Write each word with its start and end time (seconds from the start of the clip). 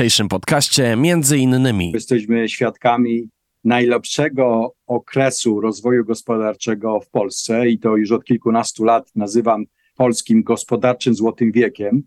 dzisiejszym 0.00 0.28
podcaście 0.28 0.96
między 0.96 1.38
innymi. 1.38 1.92
Jesteśmy 1.92 2.48
świadkami 2.48 3.28
najlepszego 3.64 4.74
okresu 4.86 5.60
rozwoju 5.60 6.04
gospodarczego 6.04 7.00
w 7.00 7.08
Polsce 7.08 7.68
i 7.68 7.78
to 7.78 7.96
już 7.96 8.12
od 8.12 8.24
kilkunastu 8.24 8.84
lat 8.84 9.10
nazywam 9.14 9.64
polskim 9.96 10.42
gospodarczym 10.42 11.14
złotym 11.14 11.52
wiekiem. 11.52 12.02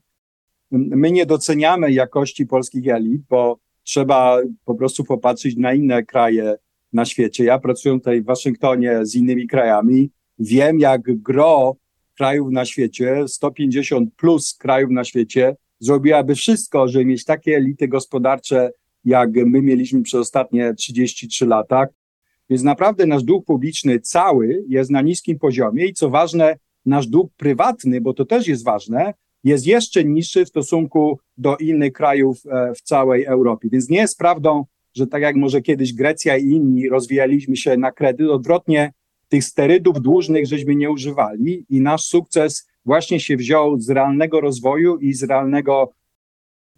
My 0.72 1.12
nie 1.12 1.26
doceniamy 1.26 1.92
jakości 1.92 2.46
polskich 2.46 2.88
elit, 2.88 3.22
bo 3.30 3.60
trzeba 3.84 4.38
po 4.66 4.76
prostu 4.76 5.04
popatrzeć 5.04 5.56
na 5.56 5.74
inne 5.74 6.04
kraje 6.04 6.56
na 6.94 7.06
świecie. 7.06 7.44
Ja 7.44 7.60
pracuję 7.60 7.96
tutaj 7.96 8.22
w 8.22 8.26
Waszyngtonie 8.26 9.00
z 9.06 9.16
innymi 9.16 9.48
krajami. 9.48 10.10
Wiem, 10.40 10.80
jak 10.80 11.02
gro 11.02 11.76
krajów 12.18 12.52
na 12.52 12.66
świecie, 12.66 13.28
150 13.28 14.16
plus 14.16 14.54
krajów 14.54 14.92
na 14.92 15.04
świecie, 15.04 15.56
zrobiłaby 15.84 16.36
wszystko, 16.36 16.88
żeby 16.88 17.06
mieć 17.06 17.26
takie 17.26 17.58
elity 17.58 17.88
gospodarcze, 17.88 18.72
jak 19.06 19.30
my 19.36 19.62
mieliśmy 19.62 20.02
przez 20.02 20.20
ostatnie 20.20 20.74
33 20.74 21.46
lata. 21.46 21.86
Więc 22.50 22.64
naprawdę 22.64 23.06
nasz 23.06 23.24
dług 23.24 23.46
publiczny 23.46 24.00
cały 24.00 24.64
jest 24.68 24.92
na 24.92 25.02
niskim 25.02 25.40
poziomie 25.40 25.86
i 25.86 25.94
co 25.94 26.10
ważne, 26.10 26.58
nasz 26.86 27.08
dług 27.08 27.32
prywatny, 27.38 28.02
bo 28.02 28.14
to 28.14 28.26
też 28.26 28.48
jest 28.48 28.64
ważne, 28.64 29.14
jest 29.44 29.68
jeszcze 29.68 30.04
niższy 30.04 30.46
w 30.46 30.50
stosunku 30.50 31.20
do 31.38 31.58
innych 31.58 31.94
krajów 31.94 32.42
e, 32.46 32.74
w 32.76 32.82
całej 32.82 33.26
Europie. 33.26 33.70
Więc 33.72 33.90
nie 33.90 33.98
jest 33.98 34.18
prawdą, 34.18 34.66
że 34.94 35.08
tak 35.08 35.22
jak 35.22 35.36
może 35.36 35.62
kiedyś 35.62 35.94
Grecja 35.94 36.38
i 36.38 36.46
inni 36.46 36.90
rozwijaliśmy 36.90 37.58
się 37.58 37.78
na 37.78 37.92
kredyt, 37.92 38.30
odwrotnie 38.30 38.94
tych 39.30 39.44
sterydów 39.44 40.02
dłużnych 40.02 40.48
żeśmy 40.48 40.76
nie 40.76 40.92
używali 40.92 41.66
i 41.70 41.82
nasz 41.82 42.06
sukces 42.06 42.68
właśnie 42.86 43.20
się 43.20 43.38
wziął 43.38 43.80
z 43.80 43.90
realnego 43.90 44.42
rozwoju 44.42 44.98
i 44.98 45.14
z 45.14 45.24
realnego, 45.24 45.94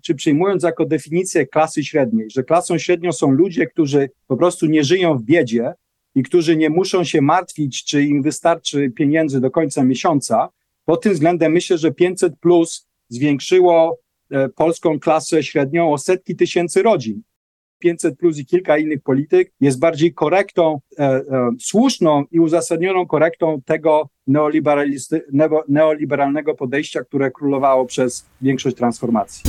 czy 0.01 0.15
przyjmując 0.15 0.63
jako 0.63 0.85
definicję 0.85 1.47
klasy 1.47 1.83
średniej, 1.83 2.29
że 2.29 2.43
klasą 2.43 2.77
średnią 2.77 3.11
są 3.11 3.31
ludzie, 3.31 3.67
którzy 3.67 4.09
po 4.27 4.37
prostu 4.37 4.65
nie 4.65 4.83
żyją 4.83 5.17
w 5.17 5.23
biedzie 5.23 5.73
i 6.15 6.23
którzy 6.23 6.57
nie 6.57 6.69
muszą 6.69 7.03
się 7.03 7.21
martwić, 7.21 7.83
czy 7.83 8.03
im 8.03 8.21
wystarczy 8.21 8.89
pieniędzy 8.89 9.41
do 9.41 9.51
końca 9.51 9.83
miesiąca. 9.83 10.49
Pod 10.85 11.01
tym 11.01 11.13
względem 11.13 11.51
myślę, 11.51 11.77
że 11.77 11.91
500 11.91 12.39
plus 12.39 12.87
zwiększyło 13.09 13.99
e, 14.31 14.49
polską 14.49 14.99
klasę 14.99 15.43
średnią 15.43 15.93
o 15.93 15.97
setki 15.97 16.35
tysięcy 16.35 16.83
rodzin. 16.83 17.21
500 17.79 18.17
plus 18.17 18.39
i 18.39 18.45
kilka 18.45 18.77
innych 18.77 19.01
polityk 19.01 19.53
jest 19.61 19.79
bardziej 19.79 20.13
korektą, 20.13 20.79
e, 20.99 21.03
e, 21.03 21.23
słuszną 21.59 22.23
i 22.31 22.39
uzasadnioną 22.39 23.05
korektą 23.07 23.61
tego 23.65 24.09
neoliberalnego 25.67 26.55
podejścia, 26.55 27.03
które 27.03 27.31
królowało 27.31 27.85
przez 27.85 28.25
większość 28.41 28.75
transformacji. 28.75 29.43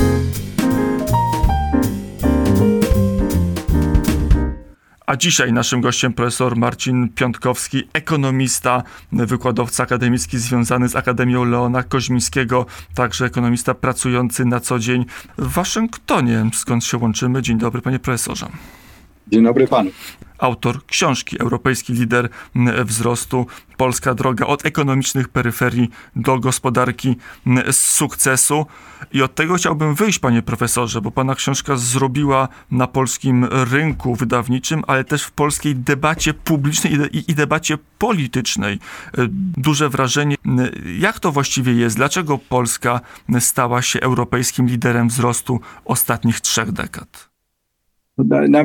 A 5.07 5.17
dzisiaj 5.17 5.53
naszym 5.53 5.81
gościem 5.81 6.13
profesor 6.13 6.57
Marcin 6.57 7.09
Piątkowski, 7.09 7.83
ekonomista, 7.93 8.83
wykładowca 9.13 9.83
akademicki 9.83 10.39
związany 10.39 10.89
z 10.89 10.97
Akademią 10.97 11.45
Leona 11.45 11.83
Koźmińskiego, 11.83 12.67
także 12.95 13.25
ekonomista 13.25 13.75
pracujący 13.75 14.45
na 14.45 14.61
co 14.61 14.79
dzień 14.79 15.05
w 15.39 15.53
Waszyngtonie, 15.53 16.51
skąd 16.55 16.85
się 16.85 16.99
łączymy. 16.99 17.43
Dzień 17.43 17.59
dobry, 17.59 17.83
panie 17.83 17.99
profesorze. 17.99 18.47
Dzień 19.27 19.45
dobry 19.45 19.67
panu 19.67 19.91
autor 20.39 20.87
książki 20.87 21.41
Europejski 21.41 21.93
Lider 21.93 22.29
Wzrostu 22.85 23.47
Polska 23.77 24.15
droga 24.15 24.47
od 24.47 24.67
ekonomicznych 24.67 25.29
peryferii 25.29 25.91
do 26.17 26.39
gospodarki 26.39 27.17
sukcesu. 27.73 28.67
I 29.13 29.23
od 29.23 29.35
tego 29.35 29.55
chciałbym 29.55 29.95
wyjść, 29.95 30.19
panie 30.19 30.43
profesorze, 30.43 31.01
bo 31.01 31.11
pana 31.11 31.35
książka 31.35 31.77
zrobiła 31.77 32.49
na 32.71 32.87
polskim 32.87 33.45
rynku 33.51 34.15
wydawniczym, 34.15 34.83
ale 34.87 35.05
też 35.05 35.23
w 35.23 35.31
polskiej 35.31 35.77
debacie 35.77 36.35
publicznej 36.35 36.93
i, 37.31 37.35
debacie 37.35 37.79
politycznej 37.99 38.79
duże 39.57 39.89
wrażenie. 39.89 40.37
Jak 40.99 41.21
to 41.21 41.33
właściwie 41.33 41.73
jest? 41.73 41.97
Dlaczego 41.97 42.39
Polska 42.39 43.01
stała 43.41 43.83
się 43.83 44.01
europejskim 44.01 44.67
liderem 44.67 45.09
wzrostu 45.09 45.61
ostatnich 45.85 46.41
trzech 46.41 46.73
dekad? 46.73 47.36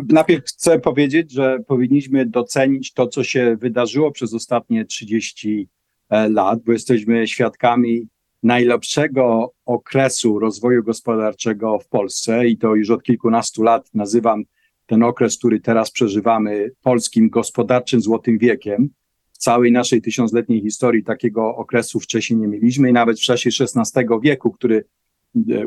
Najpierw 0.10 0.46
chcę 0.46 0.80
powiedzieć, 0.80 1.32
że 1.32 1.60
powinniśmy 1.68 2.26
docenić 2.26 2.94
to, 2.94 3.08
co 3.08 3.24
się 3.24 3.58
wydarzyło 3.60 4.12
przez 4.12 4.34
ostatnie 4.34 4.86
30 4.86 5.70
e, 6.10 6.30
lat, 6.30 6.60
bo 6.64 6.72
jesteśmy 6.72 7.28
świadkami 7.28 8.08
najlepszego 8.44 9.54
okresu 9.66 10.40
rozwoju 10.40 10.84
gospodarczego 10.84 11.80
w 11.80 11.88
Polsce 11.88 12.48
i 12.48 12.58
to 12.58 12.76
już 12.76 12.90
od 12.90 13.04
kilkunastu 13.04 13.64
lat 13.64 13.90
nazywam 13.94 14.44
ten 14.86 15.04
okres, 15.04 15.38
który 15.38 15.60
teraz 15.60 15.92
przeżywamy, 15.92 16.72
polskim 16.82 17.30
gospodarczym 17.30 18.02
złotym 18.02 18.38
wiekiem. 18.38 18.90
W 19.32 19.38
całej 19.38 19.72
naszej 19.72 20.02
tysiącletniej 20.02 20.62
historii 20.62 21.04
takiego 21.04 21.56
okresu 21.56 22.00
wcześniej 22.00 22.40
nie 22.40 22.48
mieliśmy 22.48 22.90
i 22.90 22.94
nawet 22.94 23.20
w 23.20 23.24
czasie 23.24 23.50
XVI 23.76 24.06
wieku, 24.22 24.52
który 24.52 24.86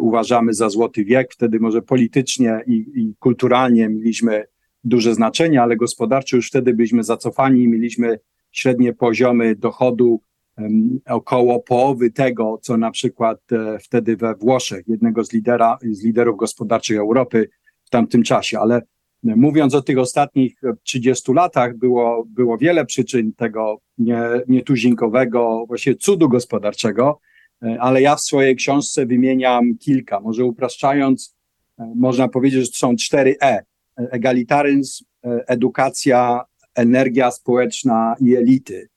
uważamy 0.00 0.54
za 0.54 0.68
złoty 0.68 1.04
wiek. 1.04 1.32
Wtedy 1.32 1.60
może 1.60 1.82
politycznie 1.82 2.60
i, 2.66 2.72
i 2.72 3.14
kulturalnie 3.18 3.88
mieliśmy 3.88 4.44
duże 4.84 5.14
znaczenie, 5.14 5.62
ale 5.62 5.76
gospodarczo 5.76 6.36
już 6.36 6.48
wtedy 6.48 6.74
byliśmy 6.74 7.04
zacofani, 7.04 7.68
mieliśmy 7.68 8.18
średnie 8.52 8.92
poziomy 8.92 9.56
dochodu 9.56 10.20
um, 10.58 11.00
około 11.06 11.60
połowy 11.60 12.10
tego, 12.10 12.58
co 12.62 12.76
na 12.76 12.90
przykład 12.90 13.40
e, 13.52 13.78
wtedy 13.78 14.16
we 14.16 14.34
Włoszech, 14.34 14.88
jednego 14.88 15.24
z, 15.24 15.32
lidera, 15.32 15.78
z 15.90 16.04
liderów 16.04 16.36
gospodarczych 16.36 16.98
Europy 16.98 17.48
w 17.84 17.90
tamtym 17.90 18.22
czasie. 18.22 18.58
Ale 18.58 18.76
e, 18.76 18.82
mówiąc 19.22 19.74
o 19.74 19.82
tych 19.82 19.98
ostatnich 19.98 20.60
30 20.82 21.32
latach, 21.32 21.76
było, 21.76 22.24
było 22.28 22.58
wiele 22.58 22.86
przyczyn 22.86 23.32
tego 23.32 23.80
nie, 23.98 24.20
nietuzinkowego, 24.48 25.64
właściwie 25.68 25.96
cudu 25.96 26.28
gospodarczego, 26.28 27.20
E, 27.20 27.33
ale 27.80 28.02
ja 28.02 28.16
w 28.16 28.20
swojej 28.20 28.56
książce 28.56 29.06
wymieniam 29.06 29.78
kilka. 29.78 30.20
Może 30.20 30.44
upraszczając, 30.44 31.34
e, 31.78 31.92
można 31.96 32.28
powiedzieć, 32.28 32.60
że 32.60 32.66
są 32.66 32.96
cztery 32.96 33.36
E. 33.42 33.64
Egalitaryzm, 33.96 35.04
e, 35.24 35.44
edukacja, 35.46 36.44
energia 36.74 37.30
społeczna 37.30 38.16
i 38.20 38.36
elity. 38.36 38.88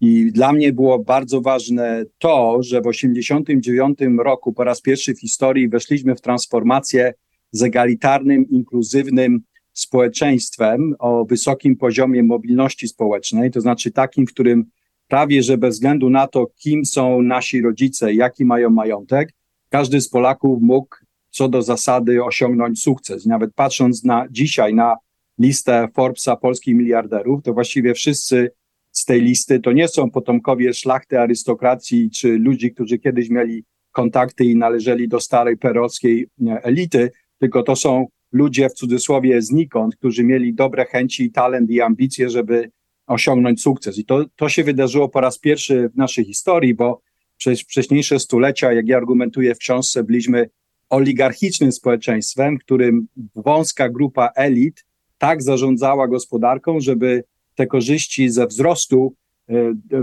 I 0.00 0.32
dla 0.32 0.52
mnie 0.52 0.72
było 0.72 0.98
bardzo 0.98 1.40
ważne 1.40 2.04
to, 2.18 2.62
że 2.62 2.80
w 2.80 2.84
1989 2.84 4.18
roku 4.24 4.52
po 4.52 4.64
raz 4.64 4.80
pierwszy 4.80 5.14
w 5.14 5.20
historii 5.20 5.68
weszliśmy 5.68 6.14
w 6.14 6.20
transformację 6.20 7.14
z 7.52 7.62
egalitarnym, 7.62 8.48
inkluzywnym 8.50 9.40
społeczeństwem 9.72 10.94
o 10.98 11.24
wysokim 11.24 11.76
poziomie 11.76 12.22
mobilności 12.22 12.88
społecznej, 12.88 13.50
to 13.50 13.60
znaczy 13.60 13.90
takim, 13.90 14.26
w 14.26 14.30
którym 14.30 14.64
prawie 15.12 15.42
że 15.42 15.58
bez 15.58 15.74
względu 15.74 16.10
na 16.10 16.26
to, 16.26 16.46
kim 16.56 16.84
są 16.84 17.22
nasi 17.22 17.62
rodzice, 17.62 18.14
jaki 18.14 18.44
mają 18.44 18.70
majątek, 18.70 19.32
każdy 19.68 20.00
z 20.00 20.08
Polaków 20.08 20.62
mógł 20.62 20.96
co 21.30 21.48
do 21.48 21.62
zasady 21.62 22.24
osiągnąć 22.24 22.82
sukces. 22.82 23.26
Nawet 23.26 23.54
patrząc 23.54 24.04
na 24.04 24.26
dzisiaj 24.30 24.74
na 24.74 24.96
listę 25.38 25.88
Forbesa 25.94 26.36
polskich 26.36 26.74
miliarderów, 26.74 27.42
to 27.42 27.52
właściwie 27.52 27.94
wszyscy 27.94 28.50
z 28.92 29.04
tej 29.04 29.20
listy 29.20 29.60
to 29.60 29.72
nie 29.72 29.88
są 29.88 30.10
potomkowie 30.10 30.74
szlachty, 30.74 31.20
arystokracji 31.20 32.10
czy 32.10 32.38
ludzi, 32.38 32.72
którzy 32.74 32.98
kiedyś 32.98 33.30
mieli 33.30 33.64
kontakty 33.90 34.44
i 34.44 34.56
należeli 34.56 35.08
do 35.08 35.20
starej 35.20 35.56
perowskiej 35.56 36.26
elity, 36.62 37.10
tylko 37.38 37.62
to 37.62 37.76
są 37.76 38.06
ludzie 38.32 38.68
w 38.68 38.74
cudzysłowie 38.74 39.42
znikąd, 39.42 39.96
którzy 39.96 40.24
mieli 40.24 40.54
dobre 40.54 40.84
chęci, 40.84 41.30
talent 41.30 41.70
i 41.70 41.80
ambicje, 41.80 42.30
żeby 42.30 42.70
osiągnąć 43.06 43.62
sukces. 43.62 43.98
I 43.98 44.04
to, 44.04 44.24
to 44.36 44.48
się 44.48 44.64
wydarzyło 44.64 45.08
po 45.08 45.20
raz 45.20 45.38
pierwszy 45.38 45.88
w 45.88 45.96
naszej 45.96 46.24
historii, 46.24 46.74
bo 46.74 47.00
przez 47.36 47.60
wcześniejsze 47.60 48.18
stulecia, 48.18 48.72
jak 48.72 48.88
ja 48.88 48.96
argumentuję 48.96 49.54
w 49.54 49.58
książce, 49.58 50.04
byliśmy 50.04 50.50
oligarchicznym 50.88 51.72
społeczeństwem, 51.72 52.58
którym 52.58 53.06
wąska 53.34 53.88
grupa 53.88 54.30
elit 54.36 54.84
tak 55.18 55.42
zarządzała 55.42 56.08
gospodarką, 56.08 56.80
żeby 56.80 57.24
te 57.54 57.66
korzyści 57.66 58.30
ze 58.30 58.46
wzrostu 58.46 59.14
e, 59.48 59.54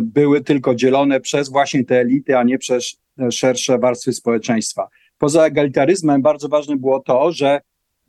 były 0.01 0.41
tylko 0.41 0.75
dzielone 0.75 1.19
przez 1.19 1.49
właśnie 1.49 1.85
te 1.85 1.99
elity, 1.99 2.37
a 2.37 2.43
nie 2.43 2.57
przez 2.57 3.01
e, 3.19 3.31
szersze 3.31 3.79
warstwy 3.79 4.13
społeczeństwa. 4.13 4.87
Poza 5.17 5.45
egalitaryzmem 5.45 6.21
bardzo 6.21 6.49
ważne 6.49 6.77
było 6.77 6.99
to, 6.99 7.31
że 7.31 7.61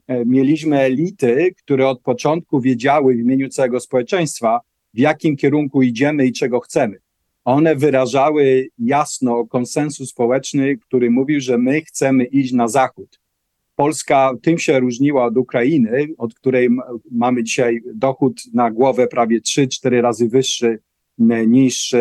e, 0.07 0.25
mieliśmy 0.25 0.81
elity, 0.81 1.55
które 1.65 1.89
od 1.89 2.01
początku 2.01 2.61
wiedziały 2.61 3.15
w 3.15 3.21
imieniu 3.21 3.49
całego 3.49 3.81
społeczeństwa, 3.81 4.61
w 4.95 4.99
jakim 4.99 5.37
kierunku 5.37 5.83
idziemy 5.83 6.27
i 6.27 6.33
czego 6.33 6.61
chcemy. 6.61 6.99
One 7.45 7.77
wyrażały 7.77 8.69
jasno 8.79 9.47
konsensus 9.47 10.11
społeczny, 10.11 10.79
który 10.79 11.11
mówił, 11.11 11.41
że 11.41 11.59
my 11.59 11.81
chcemy 11.81 12.25
iść 12.25 12.53
na 12.53 12.69
zachód. 12.69 13.21
Polska 13.77 14.33
tym 14.43 14.59
się 14.59 14.81
różniła 14.81 15.25
od 15.25 15.37
Ukrainy, 15.37 16.07
od 16.19 16.35
której 16.35 16.69
mamy 17.11 17.43
dzisiaj 17.45 17.81
dochód 17.95 18.43
na 18.55 18.71
głowę 18.71 19.07
prawie 19.07 19.41
3-4 19.41 20.01
razy 20.01 20.29
wyższy 20.29 20.79
niż, 21.47 21.95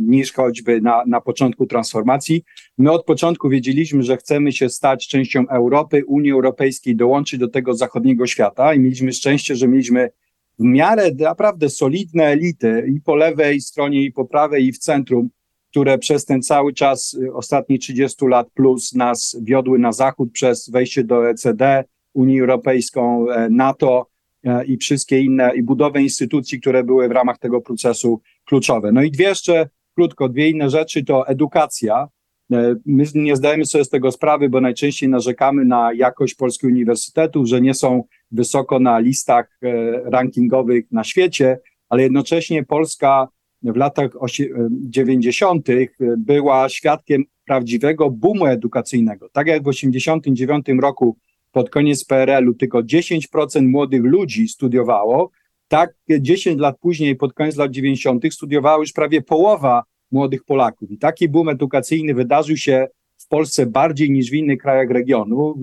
niż 0.00 0.32
choćby 0.32 0.80
na, 0.80 1.02
na 1.06 1.20
początku 1.20 1.66
transformacji. 1.66 2.44
My 2.78 2.90
od 2.90 3.04
początku 3.04 3.48
wiedzieliśmy, 3.48 4.02
że 4.02 4.16
chcemy 4.16 4.52
się 4.52 4.68
stać 4.68 5.08
częścią 5.08 5.48
Europy, 5.48 6.04
Unii 6.06 6.32
Europejskiej, 6.32 6.96
dołączyć 6.96 7.40
do 7.40 7.48
tego 7.48 7.74
zachodniego 7.74 8.26
świata 8.26 8.74
i 8.74 8.80
mieliśmy 8.80 9.12
szczęście, 9.12 9.56
że 9.56 9.68
mieliśmy 9.68 10.10
w 10.58 10.62
miarę 10.62 11.10
naprawdę 11.18 11.70
solidne 11.70 12.24
elity 12.24 12.92
i 12.96 13.00
po 13.00 13.16
lewej 13.16 13.60
stronie, 13.60 14.02
i 14.02 14.12
po 14.12 14.24
prawej, 14.24 14.66
i 14.66 14.72
w 14.72 14.78
centrum, 14.78 15.30
które 15.70 15.98
przez 15.98 16.24
ten 16.24 16.42
cały 16.42 16.72
czas, 16.72 17.14
y, 17.14 17.34
ostatnich 17.34 17.80
30 17.80 18.26
lat 18.26 18.50
plus 18.54 18.94
nas 18.94 19.36
wiodły 19.42 19.78
na 19.78 19.92
zachód 19.92 20.32
przez 20.32 20.70
wejście 20.70 21.04
do 21.04 21.16
OECD, 21.16 21.84
Unię 22.14 22.40
Europejską, 22.40 23.30
e, 23.30 23.48
NATO 23.50 24.06
e, 24.44 24.64
i 24.64 24.76
wszystkie 24.76 25.20
inne, 25.20 25.56
i 25.56 25.62
budowę 25.62 26.02
instytucji, 26.02 26.60
które 26.60 26.84
były 26.84 27.08
w 27.08 27.12
ramach 27.12 27.38
tego 27.38 27.60
procesu 27.60 28.20
kluczowe. 28.44 28.92
No 28.92 29.02
i 29.02 29.10
dwie 29.10 29.28
jeszcze, 29.28 29.68
krótko, 29.94 30.28
dwie 30.28 30.50
inne 30.50 30.70
rzeczy 30.70 31.04
to 31.04 31.28
edukacja. 31.28 32.08
E, 32.52 32.74
my 32.86 33.04
nie 33.14 33.36
zdajemy 33.36 33.66
sobie 33.66 33.84
z 33.84 33.88
tego 33.88 34.12
sprawy, 34.12 34.48
bo 34.48 34.60
najczęściej 34.60 35.08
narzekamy 35.08 35.64
na 35.64 35.92
jakość 35.92 36.34
polskich 36.34 36.70
uniwersytetów, 36.70 37.46
że 37.46 37.60
nie 37.60 37.74
są 37.74 38.04
wysoko 38.30 38.78
na 38.78 38.98
listach 38.98 39.58
rankingowych 40.04 40.84
na 40.92 41.04
świecie, 41.04 41.58
ale 41.88 42.02
jednocześnie 42.02 42.64
Polska 42.64 43.28
w 43.62 43.76
latach 43.76 44.10
90. 44.70 45.70
E, 45.70 45.74
była 46.18 46.68
świadkiem 46.68 47.24
prawdziwego 47.44 48.10
boomu 48.10 48.46
edukacyjnego. 48.46 49.28
Tak 49.32 49.46
jak 49.46 49.62
w 49.62 49.68
89 49.68 50.66
roku 50.80 51.16
pod 51.52 51.70
koniec 51.70 52.04
PRL-u 52.04 52.54
tylko 52.54 52.82
10% 52.82 53.62
młodych 53.62 54.02
ludzi 54.02 54.48
studiowało, 54.48 55.30
tak 55.68 55.94
10 56.20 56.60
lat 56.60 56.78
później, 56.78 57.16
pod 57.16 57.32
koniec 57.32 57.56
lat 57.56 57.70
90. 57.70 58.34
studiowała 58.34 58.78
już 58.78 58.92
prawie 58.92 59.22
połowa 59.22 59.82
młodych 60.10 60.44
Polaków. 60.44 60.90
I 60.90 60.98
taki 60.98 61.28
boom 61.28 61.48
edukacyjny 61.48 62.14
wydarzył 62.14 62.56
się 62.56 62.86
w 63.18 63.28
Polsce 63.28 63.66
bardziej 63.66 64.10
niż 64.10 64.30
w 64.30 64.34
innych 64.34 64.58
krajach 64.58 64.90
regionu. 64.90 65.54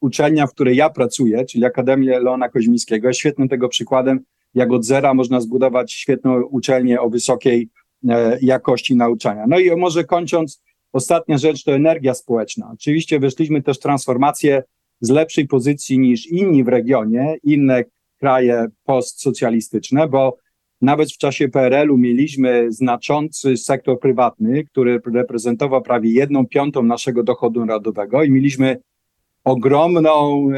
Uczelnia, 0.00 0.46
w 0.46 0.52
której 0.52 0.76
ja 0.76 0.90
pracuję, 0.90 1.44
czyli 1.44 1.64
Akademia 1.64 2.18
Leona 2.18 2.48
Koźmińskiego, 2.48 3.08
jest 3.08 3.20
świetnym 3.20 3.48
tego 3.48 3.68
przykładem, 3.68 4.20
jak 4.54 4.72
od 4.72 4.84
zera 4.84 5.14
można 5.14 5.40
zbudować 5.40 5.92
świetną 5.92 6.42
uczelnię 6.42 7.00
o 7.00 7.10
wysokiej 7.10 7.68
e, 8.08 8.38
jakości 8.42 8.96
nauczania. 8.96 9.44
No 9.48 9.58
i 9.58 9.76
może 9.76 10.04
kończąc, 10.04 10.62
ostatnia 10.92 11.38
rzecz 11.38 11.64
to 11.64 11.72
energia 11.72 12.14
społeczna. 12.14 12.70
Oczywiście 12.72 13.20
weszliśmy 13.20 13.62
też 13.62 13.76
w 13.76 13.80
transformację 13.80 14.62
z 15.00 15.10
lepszej 15.10 15.46
pozycji 15.46 15.98
niż 15.98 16.26
inni 16.26 16.64
w 16.64 16.68
regionie, 16.68 17.36
inne 17.42 17.84
kraje 18.18 18.66
postsocjalistyczne, 18.84 20.08
bo 20.08 20.36
nawet 20.80 21.12
w 21.12 21.18
czasie 21.18 21.48
PRL-u 21.48 21.98
mieliśmy 21.98 22.72
znaczący 22.72 23.56
sektor 23.56 24.00
prywatny, 24.00 24.64
który 24.64 25.00
reprezentował 25.14 25.82
prawie 25.82 26.10
jedną 26.10 26.46
piątą 26.46 26.82
naszego 26.82 27.22
dochodu 27.22 27.64
narodowego 27.64 28.24
i 28.24 28.30
mieliśmy 28.30 28.78
ogromną, 29.44 30.48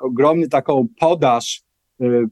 ogromny 0.00 0.48
taką 0.48 0.86
podaż 0.98 1.62
E, 2.00 2.26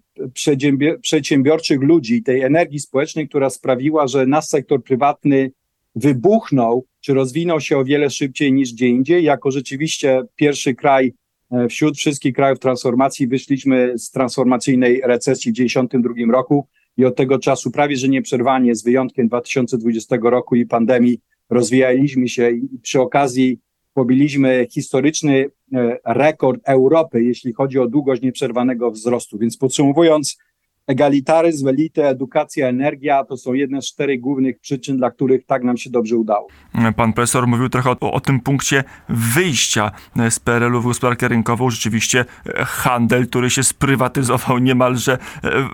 przedsiębiorczych 1.03 1.83
ludzi, 1.83 2.23
tej 2.23 2.41
energii 2.41 2.81
społecznej, 2.81 3.29
która 3.29 3.51
sprawiła, 3.51 4.07
że 4.07 4.27
nasz 4.27 4.45
sektor 4.45 4.83
prywatny 4.83 5.51
wybuchnął, 5.95 6.87
czy 7.01 7.15
rozwinął 7.15 7.61
się 7.61 7.79
o 7.79 7.85
wiele 7.85 8.11
szybciej 8.11 8.53
niż 8.53 8.73
gdzie 8.73 8.89
indziej. 8.89 9.25
Jako 9.25 9.51
rzeczywiście 9.51 10.23
pierwszy 10.37 10.75
kraj 10.75 11.15
e, 11.51 11.69
wśród 11.69 11.97
wszystkich 11.97 12.35
krajów 12.35 12.59
transformacji 12.59 13.27
wyszliśmy 13.27 13.99
z 13.99 14.11
transformacyjnej 14.11 15.01
recesji 15.05 15.53
w 15.53 15.55
1992 15.55 16.33
roku 16.33 16.69
i 16.99 17.05
od 17.05 17.17
tego 17.17 17.39
czasu 17.39 17.71
prawie, 17.71 17.97
że 17.97 18.09
nieprzerwanie, 18.09 18.75
z 18.75 18.85
wyjątkiem 18.85 19.29
2020 19.29 20.17
roku 20.23 20.57
i 20.57 20.67
pandemii, 20.67 21.21
rozwijaliśmy 21.51 22.29
się 22.29 22.51
i 22.51 22.79
przy 22.83 23.01
okazji 23.01 23.59
pobiliśmy 23.95 24.67
historyczny 24.71 25.51
e, 25.75 25.99
rekord 26.05 26.61
Europy, 26.65 27.23
jeśli 27.23 27.53
chodzi 27.53 27.79
o 27.79 27.89
długość 27.89 28.23
nieprzerwanego 28.23 28.91
wzrostu. 28.91 29.39
Więc 29.39 29.57
podsumowując, 29.57 30.39
egalitaryzm, 30.89 31.69
elity, 31.69 32.07
edukacja, 32.07 32.69
energia 32.69 33.25
to 33.25 33.37
są 33.37 33.53
jedne 33.53 33.83
z 33.83 33.87
czterech 33.87 34.21
głównych 34.21 34.59
przyczyn, 34.61 34.97
dla 34.97 35.11
których 35.11 35.47
tak 35.47 35.65
nam 35.65 35.77
się 35.77 35.91
dobrze 35.91 36.17
udało. 36.17 36.49
Pan 36.97 37.13
profesor 37.13 37.47
mówił 37.47 37.69
trochę 37.69 37.91
o, 37.91 38.13
o 38.13 38.21
tym 38.21 38.41
punkcie 38.41 38.85
wyjścia 39.09 39.91
z 40.31 40.41
PRL-u 40.41 40.81
w 40.81 40.85
gospodarkę 40.85 41.29
rynkową. 41.29 41.71
Rzeczywiście 41.71 42.25
e, 42.47 42.65
handel, 42.65 43.27
który 43.27 43.51
się 43.51 43.63
sprywatyzował 43.63 44.59
niemalże 44.69 45.13
e, 45.13 45.19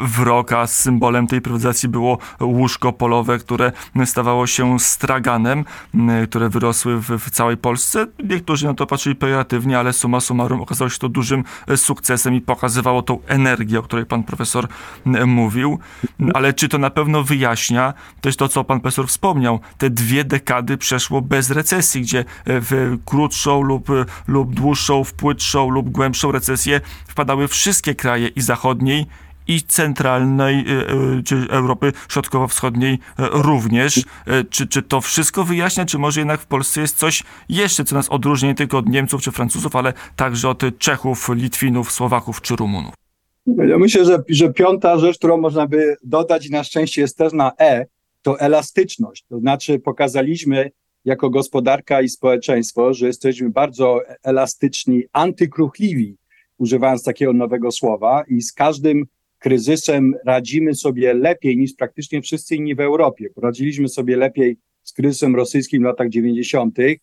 w 0.07 0.19
rok, 0.19 0.53
a 0.53 0.67
symbolem 0.67 1.27
tej 1.27 1.41
prywatyzacji 1.41 1.89
było 1.89 2.19
łóżko 2.41 2.93
polowe, 2.93 3.39
które 3.39 3.73
stawało 4.05 4.47
się 4.47 4.81
straganem, 4.81 5.65
które 6.29 6.49
wyrosły 6.49 7.01
w, 7.01 7.19
w 7.19 7.31
całej 7.31 7.57
Polsce. 7.57 8.07
Niektórzy 8.25 8.67
na 8.67 8.75
to 8.75 8.87
patrzyli 8.87 9.17
pejoratywnie, 9.17 9.79
ale 9.79 9.93
suma 9.93 10.21
summarum 10.21 10.61
okazało 10.61 10.89
się 10.89 10.99
to 10.99 11.09
dużym 11.09 11.45
e, 11.69 11.77
sukcesem 11.77 12.35
i 12.35 12.41
pokazywało 12.41 13.03
tą 13.03 13.19
energię, 13.27 13.79
o 13.79 13.83
której 13.83 14.07
pan 14.07 14.23
profesor 14.23 14.69
mówił, 15.27 15.79
ale 16.35 16.53
czy 16.53 16.69
to 16.69 16.79
na 16.79 16.91
pewno 16.91 17.23
wyjaśnia 17.23 17.95
też 18.21 18.37
to, 18.37 18.49
co 18.49 18.65
pan 18.65 18.81
profesor 18.81 19.09
wspomniał, 19.09 19.61
te 19.79 19.91
dwie 19.91 20.25
dekady 20.25 20.79
przeszło 20.79 21.23
bez 21.23 21.51
recesji, 21.51 22.03
gdzie 22.03 22.25
w 22.47 22.97
krótszą 23.05 23.63
lub, 23.63 23.89
lub 24.27 24.55
dłuższą, 24.55 25.05
w 25.05 25.13
płytszą 25.13 25.71
lub 25.71 25.91
głębszą 25.91 26.33
recesję 26.33 26.81
wpadały 27.07 27.49
wszystkie 27.49 27.95
kraje 27.95 28.29
i 28.29 28.41
zachodniej, 28.41 29.07
i 29.49 29.63
centralnej, 29.63 30.59
e, 30.59 30.89
e, 31.19 31.23
czy 31.23 31.47
Europy 31.51 31.93
Środkowo-Wschodniej 32.09 32.95
e, 32.95 33.29
również. 33.33 34.05
Czy, 34.51 34.67
czy 34.67 34.83
to 34.83 35.01
wszystko 35.01 35.45
wyjaśnia, 35.45 35.85
czy 35.85 35.99
może 35.99 36.21
jednak 36.21 36.41
w 36.41 36.47
Polsce 36.47 36.81
jest 36.81 36.99
coś 36.99 37.23
jeszcze, 37.49 37.85
co 37.85 37.95
nas 37.95 38.09
odróżnia 38.09 38.49
nie 38.49 38.55
tylko 38.55 38.79
od 38.79 38.89
Niemców 38.89 39.23
czy 39.23 39.33
Francuzów, 39.33 39.77
ale 39.77 39.93
także 40.17 40.49
od 40.49 40.63
Czechów, 40.79 41.31
Litwinów, 41.35 41.93
Słowaków 41.93 42.41
czy 42.41 42.57
Rumunów? 42.57 43.04
Ja 43.47 43.79
myślę, 43.79 44.05
że, 44.05 44.23
że 44.29 44.53
piąta 44.53 44.99
rzecz, 44.99 45.19
którą 45.19 45.37
można 45.37 45.67
by 45.67 45.97
dodać 46.05 46.47
i 46.47 46.51
na 46.51 46.65
szczęście 46.65 47.01
jest 47.01 47.19
też 47.19 47.33
na 47.33 47.53
E, 47.61 47.87
to 48.23 48.41
elastyczność. 48.41 49.25
To 49.29 49.39
znaczy 49.39 49.79
pokazaliśmy 49.79 50.71
jako 51.05 51.31
gospodarka 51.31 52.03
i 52.03 52.09
społeczeństwo, 52.09 52.95
że 52.95 53.07
jesteśmy 53.07 53.51
bardzo 53.51 54.01
elastyczni, 54.23 55.03
antykruchliwi, 55.13 56.17
używając 56.59 57.03
takiego 57.03 57.33
nowego 57.33 57.73
słowa 57.73 58.25
i 58.29 58.43
z 58.43 58.53
każdym 58.53 59.05
kryzysem 59.39 60.15
radzimy 60.25 60.75
sobie 60.75 61.15
lepiej 61.15 61.57
niż 61.57 61.75
praktycznie 61.75 62.23
wszyscy 62.23 62.57
inni 62.57 62.75
w 62.75 62.81
Europie. 62.81 63.31
Poradziliśmy 63.31 63.89
sobie 63.89 64.17
lepiej 64.17 64.57
z 64.83 64.93
kryzysem 64.93 65.37
rosyjskim 65.37 65.83
w 65.83 65.87
latach 65.87 66.09
90., 66.09 66.79
e, 66.79 66.99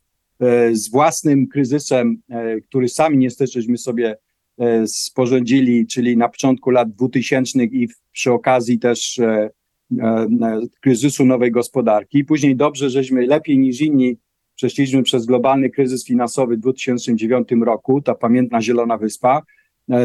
z 0.76 0.90
własnym 0.90 1.48
kryzysem, 1.48 2.22
e, 2.30 2.62
który 2.62 2.90
sami 2.90 3.18
niestety 3.18 3.52
żeśmy 3.52 3.78
sobie 3.78 4.18
sporządzili, 4.86 5.88
czyli 5.88 6.18
na 6.18 6.30
początku 6.30 6.70
lat 6.70 6.92
2000 6.92 7.64
i 7.64 7.88
przy 8.12 8.32
okazji 8.32 8.80
też 8.80 9.20
e, 9.20 9.50
e, 10.02 10.28
kryzysu 10.82 11.26
nowej 11.26 11.52
gospodarki. 11.52 12.26
Później 12.26 12.56
dobrze, 12.56 12.90
żeśmy 12.90 13.26
lepiej 13.26 13.60
niż 13.60 13.82
inni 13.82 14.18
przeszliśmy 14.56 15.04
przez 15.04 15.26
globalny 15.26 15.70
kryzys 15.70 16.06
finansowy 16.06 16.58
w 16.58 16.60
2009 16.60 17.48
roku, 17.66 18.02
ta 18.02 18.16
pamiętna 18.16 18.62
Zielona 18.62 18.98
Wyspa. 18.98 19.42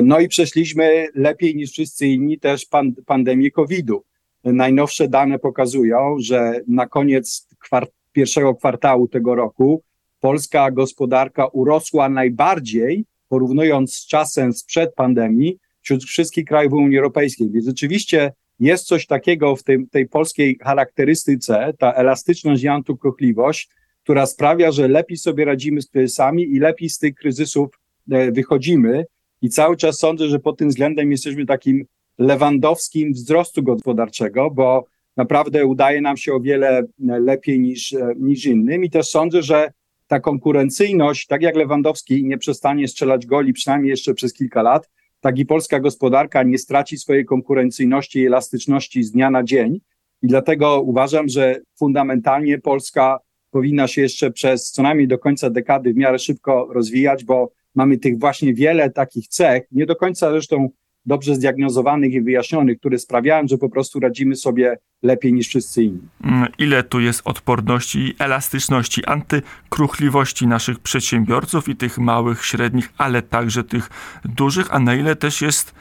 No 0.02 0.20
i 0.20 0.28
przeszliśmy 0.28 1.06
lepiej 1.14 1.56
niż 1.56 1.70
wszyscy 1.70 2.06
inni 2.06 2.38
też 2.38 2.66
pandemię 3.06 3.50
COVID-u. 3.50 4.04
Najnowsze 4.44 5.08
dane 5.08 5.38
pokazują, 5.38 6.16
że 6.18 6.60
na 6.68 6.86
koniec 6.86 7.48
kwart 7.58 7.90
pierwszego 8.12 8.54
kwartału 8.54 9.08
tego 9.08 9.34
roku 9.34 9.82
polska 10.20 10.70
gospodarka 10.70 11.46
urosła 11.46 12.08
najbardziej 12.08 13.04
porównując 13.28 13.94
z 13.94 14.06
czasem 14.06 14.52
sprzed 14.52 14.94
pandemii 14.94 15.58
wśród 15.80 16.04
wszystkich 16.04 16.44
krajów 16.44 16.72
Unii 16.72 16.98
Europejskiej. 16.98 17.50
Więc 17.50 17.66
rzeczywiście 17.66 18.32
jest 18.60 18.86
coś 18.86 19.06
takiego 19.06 19.56
w 19.56 19.62
tej, 19.62 19.86
tej 19.90 20.08
polskiej 20.08 20.58
charakterystyce, 20.62 21.72
ta 21.78 21.92
elastyczność 21.92 22.62
i 22.62 22.68
antykruchliwość, 22.68 23.68
która 24.02 24.26
sprawia, 24.26 24.72
że 24.72 24.88
lepiej 24.88 25.16
sobie 25.16 25.44
radzimy 25.44 25.82
z 25.82 25.90
kryzysami 25.90 26.42
i 26.42 26.58
lepiej 26.58 26.88
z 26.88 26.98
tych 26.98 27.14
kryzysów 27.14 27.68
e, 28.10 28.32
wychodzimy. 28.32 29.04
I 29.42 29.48
cały 29.48 29.76
czas 29.76 29.98
sądzę, 29.98 30.28
że 30.28 30.38
pod 30.38 30.58
tym 30.58 30.68
względem 30.68 31.10
jesteśmy 31.10 31.46
takim 31.46 31.84
lewandowskim 32.18 33.12
wzrostu 33.12 33.62
gospodarczego, 33.62 34.50
bo 34.50 34.84
naprawdę 35.16 35.66
udaje 35.66 36.00
nam 36.00 36.16
się 36.16 36.32
o 36.32 36.40
wiele 36.40 36.78
e, 36.78 36.84
lepiej 37.20 37.60
niż, 37.60 37.92
e, 37.92 38.12
niż 38.18 38.46
innym. 38.46 38.84
I 38.84 38.90
też 38.90 39.08
sądzę, 39.08 39.42
że 39.42 39.70
ta 40.06 40.20
konkurencyjność, 40.20 41.26
tak 41.26 41.42
jak 41.42 41.56
Lewandowski 41.56 42.24
nie 42.24 42.38
przestanie 42.38 42.88
strzelać 42.88 43.26
goli 43.26 43.52
przynajmniej 43.52 43.90
jeszcze 43.90 44.14
przez 44.14 44.32
kilka 44.32 44.62
lat, 44.62 44.90
tak 45.20 45.38
i 45.38 45.46
polska 45.46 45.80
gospodarka 45.80 46.42
nie 46.42 46.58
straci 46.58 46.98
swojej 46.98 47.24
konkurencyjności 47.24 48.18
i 48.18 48.26
elastyczności 48.26 49.02
z 49.02 49.12
dnia 49.12 49.30
na 49.30 49.42
dzień. 49.42 49.80
I 50.22 50.26
dlatego 50.26 50.80
uważam, 50.80 51.28
że 51.28 51.60
fundamentalnie 51.78 52.58
Polska 52.58 53.18
powinna 53.50 53.88
się 53.88 54.02
jeszcze 54.02 54.30
przez 54.30 54.70
co 54.70 54.82
najmniej 54.82 55.08
do 55.08 55.18
końca 55.18 55.50
dekady 55.50 55.92
w 55.92 55.96
miarę 55.96 56.18
szybko 56.18 56.68
rozwijać, 56.72 57.24
bo 57.24 57.52
mamy 57.74 57.98
tych 57.98 58.18
właśnie 58.18 58.54
wiele 58.54 58.90
takich 58.90 59.28
cech, 59.28 59.62
nie 59.72 59.86
do 59.86 59.96
końca 59.96 60.30
zresztą 60.30 60.68
dobrze 61.06 61.34
zdiagnozowanych 61.34 62.12
i 62.12 62.22
wyjaśnionych, 62.22 62.78
które 62.78 62.98
sprawiają, 62.98 63.48
że 63.48 63.58
po 63.58 63.68
prostu 63.68 64.00
radzimy 64.00 64.36
sobie 64.36 64.78
lepiej 65.02 65.32
niż 65.32 65.48
wszyscy 65.48 65.82
inni. 65.82 66.08
Mm, 66.24 66.48
ile 66.58 66.82
tu 66.82 67.00
jest 67.00 67.22
odporności 67.24 67.98
i 67.98 68.14
elastyczności, 68.18 69.04
antykruchliwości 69.04 70.46
naszych 70.46 70.78
przedsiębiorców 70.78 71.68
i 71.68 71.76
tych 71.76 71.98
małych, 71.98 72.44
średnich, 72.44 72.92
ale 72.98 73.22
także 73.22 73.64
tych 73.64 73.90
dużych, 74.24 74.74
a 74.74 74.78
na 74.78 74.94
ile 74.94 75.16
też 75.16 75.42
jest 75.42 75.74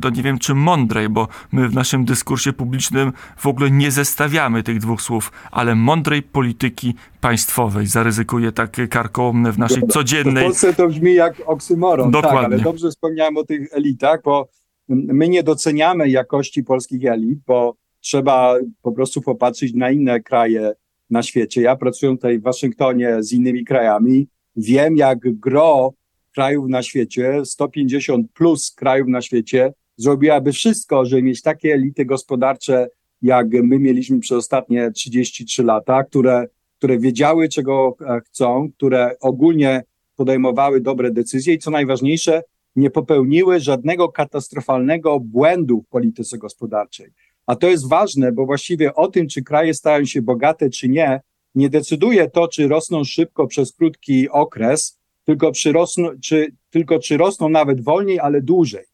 to 0.00 0.10
nie 0.10 0.22
wiem 0.22 0.38
czy 0.38 0.54
mądrej, 0.54 1.08
bo 1.08 1.28
my 1.52 1.68
w 1.68 1.74
naszym 1.74 2.04
dyskursie 2.04 2.52
publicznym 2.52 3.12
w 3.36 3.46
ogóle 3.46 3.70
nie 3.70 3.90
zestawiamy 3.90 4.62
tych 4.62 4.78
dwóch 4.78 5.02
słów, 5.02 5.32
ale 5.50 5.74
mądrej 5.74 6.22
polityki 6.22 6.94
państwowej. 7.20 7.86
Zaryzykuję 7.86 8.52
takie 8.52 8.88
karkołomne 8.88 9.52
w 9.52 9.58
naszej 9.58 9.82
codziennej... 9.88 10.44
W 10.44 10.46
Polsce 10.46 10.74
to 10.74 10.88
brzmi 10.88 11.14
jak 11.14 11.42
oksymoron, 11.46 12.10
Dokładnie. 12.10 12.40
tak, 12.40 12.52
ale 12.52 12.58
dobrze 12.58 12.90
wspomniałem 12.90 13.36
o 13.36 13.44
tych 13.44 13.72
elitach, 13.72 14.20
bo 14.24 14.48
my 14.88 15.28
nie 15.28 15.42
doceniamy 15.42 16.08
jakości 16.08 16.64
polskich 16.64 17.04
elit, 17.04 17.38
bo 17.46 17.76
trzeba 18.02 18.54
po 18.82 18.92
prostu 18.92 19.20
popatrzeć 19.20 19.74
na 19.74 19.90
inne 19.90 20.20
kraje 20.20 20.72
na 21.10 21.22
świecie. 21.22 21.62
Ja 21.62 21.76
pracuję 21.76 22.12
tutaj 22.12 22.38
w 22.38 22.42
Waszyngtonie 22.42 23.16
z 23.22 23.32
innymi 23.32 23.64
krajami. 23.64 24.28
Wiem, 24.56 24.96
jak 24.96 25.18
gro 25.18 25.92
krajów 26.34 26.68
na 26.68 26.82
świecie, 26.82 27.44
150 27.44 28.32
plus 28.32 28.70
krajów 28.70 29.08
na 29.08 29.22
świecie, 29.22 29.72
zrobiłaby 29.96 30.52
wszystko, 30.52 31.04
żeby 31.04 31.22
mieć 31.22 31.42
takie 31.42 31.74
elity 31.74 32.04
gospodarcze, 32.04 32.88
jak 33.22 33.46
my 33.50 33.78
mieliśmy 33.78 34.20
przez 34.20 34.38
ostatnie 34.38 34.90
33 34.90 35.62
lata, 35.62 36.04
które, 36.04 36.46
które 36.78 36.98
wiedziały, 36.98 37.48
czego 37.48 37.96
e, 38.00 38.20
chcą, 38.20 38.70
które 38.76 39.16
ogólnie 39.20 39.82
podejmowały 40.16 40.80
dobre 40.80 41.10
decyzje 41.10 41.54
i 41.54 41.58
co 41.58 41.70
najważniejsze, 41.70 42.42
nie 42.76 42.90
popełniły 42.90 43.60
żadnego 43.60 44.08
katastrofalnego 44.08 45.20
błędu 45.20 45.82
w 45.82 45.88
polityce 45.88 46.38
gospodarczej. 46.38 47.06
A 47.46 47.56
to 47.56 47.68
jest 47.68 47.88
ważne, 47.88 48.32
bo 48.32 48.46
właściwie 48.46 48.94
o 48.94 49.08
tym, 49.08 49.28
czy 49.28 49.42
kraje 49.42 49.74
stają 49.74 50.04
się 50.04 50.22
bogate, 50.22 50.70
czy 50.70 50.88
nie, 50.88 51.20
nie 51.54 51.70
decyduje 51.70 52.30
to, 52.30 52.48
czy 52.48 52.68
rosną 52.68 53.04
szybko 53.04 53.46
przez 53.46 53.72
krótki 53.72 54.28
okres, 54.28 54.98
tylko, 55.24 55.52
przyrosną, 55.52 56.08
czy, 56.24 56.52
tylko 56.70 56.98
czy 56.98 57.16
rosną 57.16 57.48
nawet 57.48 57.84
wolniej, 57.84 58.20
ale 58.20 58.40
dłużej. 58.40 58.84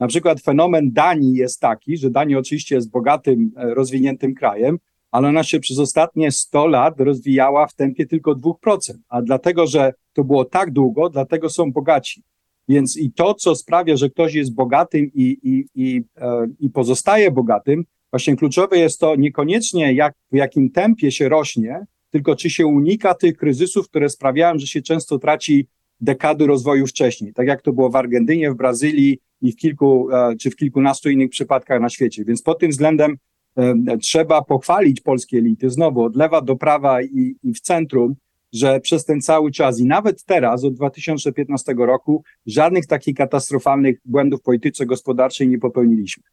Na 0.00 0.06
przykład 0.06 0.40
fenomen 0.40 0.92
Danii 0.92 1.34
jest 1.34 1.60
taki, 1.60 1.96
że 1.96 2.10
Dania 2.10 2.38
oczywiście 2.38 2.74
jest 2.74 2.90
bogatym, 2.90 3.50
e, 3.56 3.74
rozwiniętym 3.74 4.34
krajem, 4.34 4.78
ale 5.10 5.28
ona 5.28 5.42
się 5.42 5.60
przez 5.60 5.78
ostatnie 5.78 6.32
100 6.32 6.66
lat 6.66 7.00
rozwijała 7.00 7.66
w 7.66 7.74
tempie 7.74 8.06
tylko 8.06 8.34
2%. 8.34 8.94
A 9.08 9.22
dlatego, 9.22 9.66
że 9.66 9.92
to 10.12 10.24
było 10.24 10.44
tak 10.44 10.70
długo, 10.70 11.10
dlatego 11.10 11.50
są 11.50 11.72
bogaci. 11.72 12.22
Więc 12.68 12.96
i 12.96 13.12
to, 13.12 13.34
co 13.34 13.54
sprawia, 13.54 13.96
że 13.96 14.10
ktoś 14.10 14.34
jest 14.34 14.54
bogatym 14.54 15.10
i, 15.14 15.38
i, 15.42 15.64
i, 15.74 16.02
e, 16.16 16.46
i 16.60 16.70
pozostaje 16.70 17.30
bogatym, 17.30 17.84
właśnie 18.12 18.36
kluczowe 18.36 18.78
jest 18.78 19.00
to 19.00 19.16
niekoniecznie 19.16 19.92
jak, 19.92 20.14
w 20.32 20.36
jakim 20.36 20.70
tempie 20.70 21.12
się 21.12 21.28
rośnie, 21.28 21.86
tylko 22.10 22.36
czy 22.36 22.50
się 22.50 22.66
unika 22.66 23.14
tych 23.14 23.36
kryzysów, 23.36 23.88
które 23.88 24.08
sprawiają, 24.08 24.58
że 24.58 24.66
się 24.66 24.82
często 24.82 25.18
traci 25.18 25.66
dekady 26.00 26.46
rozwoju 26.46 26.86
wcześniej, 26.86 27.32
tak 27.32 27.46
jak 27.46 27.62
to 27.62 27.72
było 27.72 27.90
w 27.90 27.96
Argentynie, 27.96 28.50
w 28.50 28.56
Brazylii 28.56 29.18
i 29.40 29.52
w 29.52 29.56
kilku, 29.56 30.10
e, 30.12 30.36
czy 30.36 30.50
w 30.50 30.56
kilkunastu 30.56 31.10
innych 31.10 31.30
przypadkach 31.30 31.80
na 31.80 31.88
świecie. 31.88 32.24
Więc 32.24 32.42
pod 32.42 32.58
tym 32.58 32.70
względem 32.70 33.16
e, 33.56 33.98
trzeba 33.98 34.42
pochwalić 34.42 35.00
polskie 35.00 35.38
elity, 35.38 35.70
znowu 35.70 36.02
od 36.02 36.16
lewa 36.16 36.40
do 36.40 36.56
prawa 36.56 37.02
i, 37.02 37.36
i 37.42 37.52
w 37.52 37.60
centrum, 37.60 38.14
że 38.54 38.80
przez 38.80 39.04
ten 39.04 39.20
cały 39.20 39.50
czas 39.50 39.80
i 39.80 39.84
nawet 39.84 40.24
teraz, 40.24 40.64
od 40.64 40.74
2015 40.74 41.74
roku, 41.78 42.22
żadnych 42.46 42.86
takich 42.86 43.16
katastrofalnych 43.16 43.96
błędów 44.04 44.40
gospodarczej 44.86 45.48
nie 45.48 45.58
popełniliśmy 45.58 46.24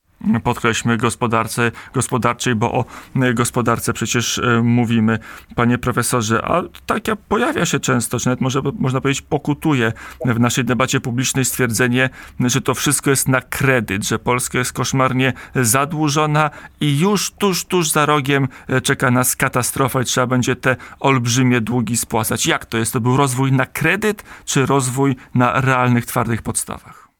podkreślmy 0.43 0.97
gospodarce, 0.97 1.71
gospodarczej, 1.93 2.55
bo 2.55 2.71
o 2.71 2.85
e, 3.21 3.33
gospodarce 3.33 3.93
przecież 3.93 4.37
e, 4.39 4.61
mówimy, 4.63 5.19
panie 5.55 5.77
profesorze, 5.77 6.41
a 6.45 6.63
tak 6.85 7.01
pojawia 7.29 7.65
się 7.65 7.79
często, 7.79 8.19
czy 8.19 8.27
nawet 8.27 8.41
może, 8.41 8.61
można 8.79 9.01
powiedzieć 9.01 9.21
pokutuje 9.21 9.93
w 10.25 10.39
naszej 10.39 10.65
debacie 10.65 10.99
publicznej 10.99 11.45
stwierdzenie, 11.45 12.09
że 12.39 12.61
to 12.61 12.73
wszystko 12.73 13.09
jest 13.09 13.27
na 13.27 13.41
kredyt, 13.41 14.03
że 14.03 14.19
Polska 14.19 14.57
jest 14.57 14.73
koszmarnie 14.73 15.33
zadłużona 15.55 16.49
i 16.81 16.99
już 16.99 17.31
tuż, 17.31 17.65
tuż 17.65 17.89
za 17.89 18.05
rogiem 18.05 18.47
e, 18.67 18.81
czeka 18.81 19.11
nas 19.11 19.35
katastrofa 19.35 20.01
i 20.01 20.05
trzeba 20.05 20.27
będzie 20.27 20.55
te 20.55 20.75
olbrzymie 20.99 21.61
długi 21.61 21.97
spłacać. 21.97 22.10
Jak 22.45 22.65
to 22.65 22.77
jest? 22.77 22.93
To 22.93 22.99
był 23.01 23.17
rozwój 23.17 23.51
na 23.51 23.65
kredyt, 23.65 24.23
czy 24.45 24.65
rozwój 24.65 25.15
na 25.35 25.61
realnych, 25.61 26.05
twardych 26.05 26.41
podstawach? 26.41 27.11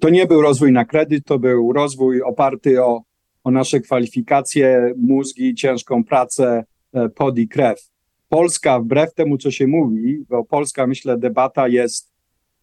to 0.00 0.10
nie 0.10 0.26
był 0.26 0.42
rozwój 0.42 0.72
na 0.72 0.84
kredyt, 0.84 1.24
to 1.24 1.38
był 1.38 1.72
rozwój 1.72 2.22
oparty 2.22 2.84
o, 2.84 3.02
o 3.44 3.50
nasze 3.50 3.80
kwalifikacje, 3.80 4.94
mózgi, 4.96 5.54
ciężką 5.54 6.04
pracę, 6.04 6.64
e, 6.92 7.08
pod 7.08 7.38
i 7.38 7.48
krew. 7.48 7.90
Polska, 8.28 8.80
wbrew 8.80 9.14
temu, 9.14 9.38
co 9.38 9.50
się 9.50 9.66
mówi, 9.66 10.24
bo 10.28 10.44
Polska, 10.44 10.86
myślę, 10.86 11.18
debata 11.18 11.68
jest 11.68 12.12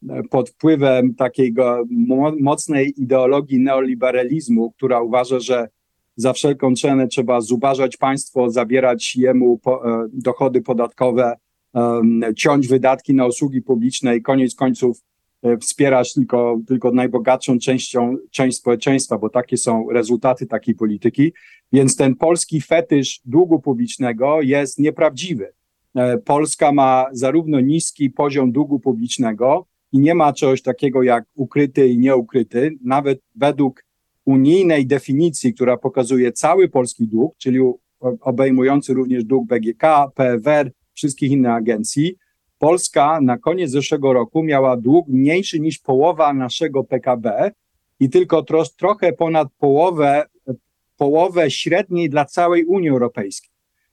e, 0.10 0.24
pod 0.24 0.50
wpływem 0.50 1.16
takiej 1.16 1.54
mocnej 2.40 2.94
ideologii 3.02 3.60
neoliberalizmu, 3.60 4.72
która 4.72 5.02
uważa, 5.02 5.40
że 5.40 5.68
za 6.22 6.34
wszelką 6.34 6.76
cenę 6.76 7.08
trzeba 7.08 7.42
zubażać 7.42 7.98
państwo, 7.98 8.50
zabierać 8.50 9.16
jemu 9.16 9.58
po, 9.58 10.04
e, 10.04 10.08
dochody 10.14 10.62
podatkowe, 10.62 11.38
ciąć 12.36 12.68
wydatki 12.68 13.14
na 13.14 13.26
usługi 13.26 13.62
publiczne 13.62 14.16
i 14.16 14.22
koniec 14.22 14.56
końców 14.56 15.02
E, 15.44 15.58
wspierać 15.58 16.14
tylko, 16.14 16.60
tylko 16.68 16.92
najbogatszą 16.92 17.60
częścią, 17.60 18.18
część 18.32 18.58
społeczeństwa, 18.58 19.18
bo 19.18 19.30
takie 19.30 19.58
są 19.58 19.90
rezultaty 19.90 20.46
takiej 20.46 20.76
polityki. 20.76 21.34
Więc 21.74 21.96
ten 21.96 22.16
polski 22.16 22.62
fetysz 22.62 23.22
długu 23.26 23.60
publicznego 23.60 24.42
jest 24.42 24.80
nieprawdziwy. 24.80 25.54
E, 25.96 26.18
Polska 26.18 26.72
ma 26.72 27.06
zarówno 27.12 27.60
niski 27.60 28.10
poziom 28.10 28.52
długu 28.52 28.80
publicznego 28.80 29.66
i 29.92 30.00
nie 30.00 30.16
ma 30.16 30.34
czegoś 30.34 30.62
takiego 30.62 31.04
jak 31.04 31.26
ukryty 31.36 31.88
i 31.88 31.98
nieukryty. 31.98 32.78
Nawet 32.84 33.22
według 33.36 33.84
unijnej 34.32 34.88
definicji, 34.88 35.54
która 35.54 35.78
pokazuje 35.78 36.32
cały 36.32 36.70
polski 36.70 37.08
dług, 37.08 37.36
czyli 37.38 37.60
obejmujący 38.22 38.94
również 38.94 39.24
dług 39.24 39.48
BGK, 39.48 39.84
PFR, 40.16 40.72
wszystkich 40.94 41.32
innych 41.32 41.52
agencji, 41.52 42.16
Polska 42.62 43.22
na 43.22 43.38
koniec 43.38 43.72
zeszłego 43.72 44.14
roku 44.14 44.44
miała 44.44 44.78
dług 44.78 45.08
mniejszy 45.08 45.60
niż 45.60 45.80
połowa 45.80 46.34
naszego 46.34 46.84
PKB 46.84 47.52
i 48.00 48.10
tylko 48.10 48.44
tro, 48.44 48.64
trochę 48.78 49.14
ponad 49.14 49.48
połowę, 49.58 50.24
połowę 50.98 51.52
średniej 51.52 52.10
dla 52.10 52.26
całej 52.26 52.66
Unii 52.66 52.90
Europejskiej. 52.90 53.50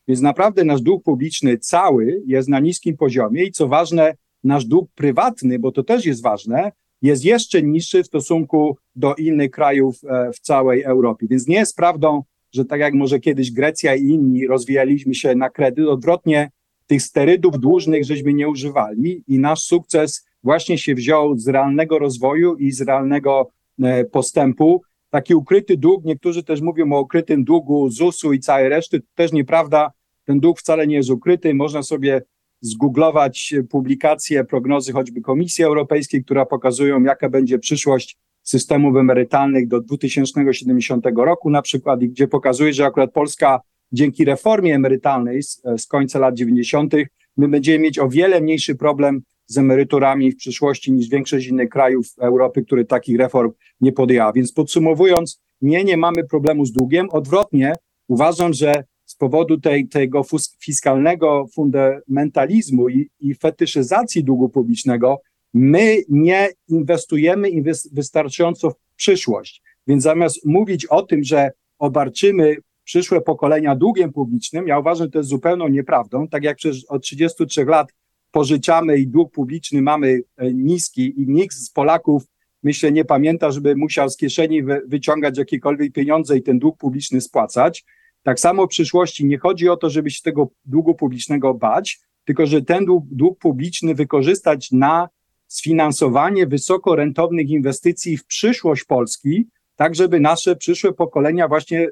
Więc 0.09 0.21
naprawdę 0.21 0.65
nasz 0.65 0.83
dług 0.83 1.05
publiczny 1.05 1.59
cały 1.59 2.23
jest 2.27 2.49
na 2.49 2.61
niskim 2.61 2.97
poziomie 2.97 3.45
i 3.45 3.53
co 3.53 3.69
ważne, 3.69 4.15
nasz 4.45 4.65
dług 4.65 4.91
prywatny, 4.95 5.59
bo 5.59 5.73
to 5.73 5.83
też 5.83 6.07
jest 6.07 6.23
ważne, 6.23 6.73
jest 7.03 7.25
jeszcze 7.25 7.63
niższy 7.63 8.03
w 8.03 8.07
stosunku 8.07 8.77
do 8.97 9.15
innych 9.15 9.51
krajów 9.51 9.97
e, 10.05 10.33
w 10.33 10.41
całej 10.41 10.83
Europie. 10.83 11.27
Więc 11.31 11.47
nie 11.47 11.57
jest 11.57 11.77
prawdą, 11.77 12.23
że 12.53 12.65
tak 12.65 12.81
jak 12.81 12.95
może 12.95 13.21
kiedyś 13.21 13.53
Grecja 13.53 13.95
i 13.95 14.03
inni 14.03 14.47
rozwijaliśmy 14.47 15.15
się 15.15 15.35
na 15.35 15.51
kredyt, 15.51 15.87
odwrotnie 15.87 16.51
tych 16.87 17.03
sterydów 17.03 17.61
dłużnych 17.61 18.05
żeśmy 18.05 18.35
nie 18.35 18.49
używali 18.49 19.25
i 19.29 19.39
nasz 19.39 19.61
sukces 19.61 20.27
właśnie 20.43 20.79
się 20.79 20.95
wziął 20.95 21.39
z 21.39 21.49
realnego 21.49 21.99
rozwoju 21.99 22.57
i 22.57 22.71
z 22.73 22.81
realnego 22.81 23.51
e, 23.83 24.05
postępu. 24.05 24.83
Taki 25.11 25.35
ukryty 25.35 25.77
dług, 25.77 26.05
niektórzy 26.05 26.45
też 26.45 26.61
mówią 26.61 26.93
o 26.93 27.01
ukrytym 27.01 27.45
długu 27.45 27.91
ZUS-u 27.91 28.33
i 28.33 28.41
całej 28.41 28.69
reszty, 28.69 29.01
to 29.01 29.07
też 29.15 29.33
nieprawda. 29.33 29.93
Ten 30.25 30.41
dług 30.41 30.61
wcale 30.61 30.87
nie 30.87 30.97
jest 30.97 31.11
ukryty. 31.11 31.55
Można 31.55 31.83
sobie 31.83 32.23
zgooglować 32.61 33.55
publikacje, 33.71 34.45
prognozy 34.45 34.93
choćby 34.93 35.21
Komisji 35.21 35.65
Europejskiej, 35.65 36.25
która 36.25 36.47
pokazują, 36.47 37.03
jaka 37.03 37.29
będzie 37.29 37.59
przyszłość 37.59 38.19
systemów 38.43 38.97
emerytalnych 38.97 39.69
do 39.69 39.81
2070 39.81 41.05
roku 41.17 41.51
na 41.51 41.63
przykład, 41.63 42.03
i 42.03 42.09
gdzie 42.09 42.29
pokazuje, 42.29 42.73
że 42.73 42.87
akurat 42.87 43.13
Polska 43.13 43.61
dzięki 43.93 44.25
reformie 44.25 44.75
emerytalnej 44.75 45.43
z, 45.43 45.63
z 45.77 45.87
końca 45.87 46.19
lat 46.19 46.35
90. 46.35 46.95
my 47.37 47.49
będziemy 47.49 47.79
mieć 47.79 47.99
o 47.99 48.09
wiele 48.09 48.41
mniejszy 48.41 48.75
problem 48.75 49.21
z 49.47 49.59
emeryturami 49.59 50.33
w 50.33 50.37
przyszłości 50.37 50.93
niż 50.93 51.09
większość 51.09 51.47
innych 51.47 51.69
krajów 51.69 52.07
Europy, 52.21 52.63
które 52.63 52.85
takich 52.85 53.19
reform 53.19 53.53
nie 53.81 53.93
podjęła. 53.93 54.33
Więc 54.33 54.53
podsumowując, 54.53 55.41
nie, 55.61 55.85
nie 55.85 55.97
mamy 55.97 56.25
problemu 56.25 56.65
z 56.65 56.73
długiem. 56.73 57.11
Odwrotnie, 57.11 57.73
uważam, 58.09 58.53
że 58.53 58.85
powodu 59.19 59.61
tej, 59.61 59.89
tego 59.89 60.23
fiskalnego 60.61 61.47
fundamentalizmu 61.55 62.89
i, 62.89 63.11
i 63.21 63.35
fetyszyzacji 63.35 64.25
długu 64.25 64.49
publicznego, 64.49 65.21
my 65.55 65.97
nie 66.09 66.49
inwestujemy 66.69 67.49
wystarczająco 67.93 68.71
w 68.71 68.75
przyszłość. 68.97 69.63
Więc 69.87 70.03
zamiast 70.03 70.47
mówić 70.47 70.87
o 70.87 71.03
tym, 71.03 71.25
że 71.25 71.51
obarczymy 71.79 72.57
przyszłe 72.85 73.21
pokolenia 73.21 73.77
długiem 73.77 74.13
publicznym, 74.13 74.69
ja 74.69 74.79
uważam, 74.79 75.07
że 75.07 75.11
to 75.11 75.19
jest 75.19 75.31
zupełną 75.31 75.69
nieprawdą. 75.69 76.29
Tak 76.29 76.45
jak 76.45 76.57
przecież 76.57 76.85
od 76.85 77.03
33 77.03 77.65
lat 77.65 77.89
pożyczamy 78.31 78.99
i 78.99 79.07
dług 79.07 79.33
publiczny 79.33 79.83
mamy 79.83 80.21
e, 80.37 80.53
niski 80.53 81.23
i 81.23 81.29
nikt 81.29 81.57
z 81.57 81.71
Polaków 81.71 82.23
myślę, 82.63 82.93
nie 82.93 83.05
pamięta, 83.05 83.51
żeby 83.51 83.77
musiał 83.77 84.11
z 84.11 84.17
kieszeni 84.17 84.63
wy, 84.63 84.83
wyciągać 84.87 85.39
jakiekolwiek 85.39 85.93
pieniądze 85.93 86.37
i 86.37 86.43
ten 86.43 86.59
dług 86.59 86.79
publiczny 86.79 87.21
spłacać. 87.21 87.85
Tak 88.29 88.41
samo 88.41 88.67
w 88.67 88.69
przyszłości 88.69 89.27
nie 89.27 89.39
chodzi 89.39 89.69
o 89.69 89.77
to, 89.77 89.91
żeby 89.91 90.11
się 90.11 90.23
tego 90.23 90.49
długu 90.65 90.95
publicznego 90.95 91.55
bać, 91.55 92.01
tylko 92.25 92.47
że 92.47 92.63
ten 92.63 92.85
dług, 92.85 93.05
dług 93.11 93.39
publiczny 93.39 93.95
wykorzystać 93.95 94.71
na 94.73 95.09
sfinansowanie 95.47 96.47
wysoko 96.47 96.97
rentownych 96.97 97.51
inwestycji 97.51 98.17
w 98.17 98.27
przyszłość 98.27 98.85
Polski, 98.85 99.49
tak 99.77 99.95
żeby 99.95 100.21
nasze 100.21 100.57
przyszłe 100.57 100.93
pokolenia 100.93 101.49
właśnie 101.49 101.89